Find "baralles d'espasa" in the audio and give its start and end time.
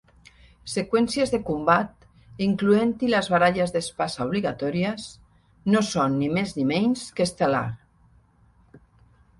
3.35-4.25